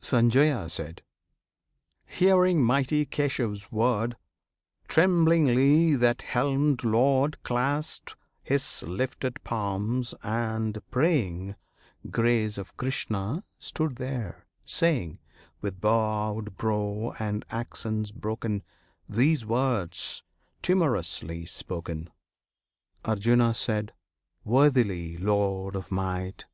[0.00, 0.66] Sanjaya.
[2.06, 4.16] Hearing mighty Keshav's word,
[4.88, 11.56] Tremblingly that helmed Lord Clasped his lifted palms, and praying
[12.10, 15.18] Grace of Krishna stood there, saying,
[15.60, 18.62] With bowed brow and accents broken,
[19.06, 20.22] These words,
[20.62, 22.08] timorously spoken:
[23.04, 23.52] Arjuna.
[24.46, 26.46] Worthily, Lord of Might!